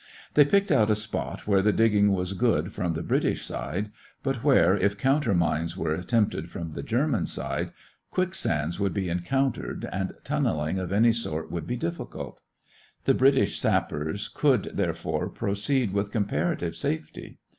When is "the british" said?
2.93-3.45, 13.05-13.59